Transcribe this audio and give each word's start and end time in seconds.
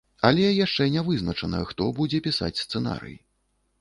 Але 0.27 0.45
яшчэ 0.45 0.87
не 0.95 1.03
вызначана, 1.09 1.59
хто 1.73 1.91
будзе 1.99 2.23
пісаць 2.29 2.61
сцэнарый. 2.65 3.15